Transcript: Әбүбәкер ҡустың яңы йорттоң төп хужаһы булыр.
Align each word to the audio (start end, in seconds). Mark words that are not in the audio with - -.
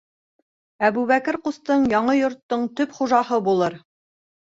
Әбүбәкер 0.87 1.37
ҡустың 1.47 1.85
яңы 1.91 2.15
йорттоң 2.21 2.65
төп 2.79 2.97
хужаһы 3.01 3.39
булыр. 3.49 3.77